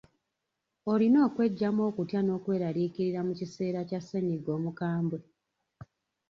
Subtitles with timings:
[0.91, 5.19] Olina okweggyamu okutya n’okweraliikira mu kiseera kya ssennyiga omukambwe.